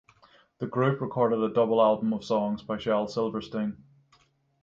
[0.57, 3.83] The group recorded a double album of songs by Shel Silverstein.